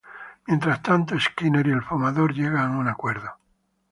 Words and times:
Mientras 0.47 0.81
tanto, 0.81 1.19
Skinner 1.19 1.67
y 1.67 1.69
El 1.69 1.83
Fumador 1.83 2.33
llegan 2.33 2.73
a 2.73 2.77
un 2.79 2.87
acuerdo. 2.87 3.29